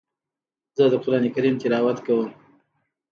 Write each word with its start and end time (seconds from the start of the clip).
زه 0.77 0.83
د 0.91 0.93
قرآن 1.03 1.23
کريم 1.35 1.55
تلاوت 1.61 1.97
کوم. 2.05 2.29